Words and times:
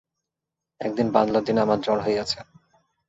একদিন 0.81 1.07
বাদলার 1.11 1.43
দিনে 1.45 1.59
আমার 1.61 1.79
জ্বর 1.81 1.99
হইয়াছে। 2.05 2.39